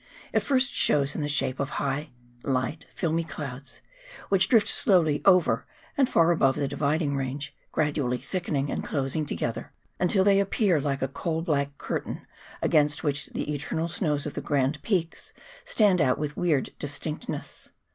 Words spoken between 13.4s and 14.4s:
eternal snows of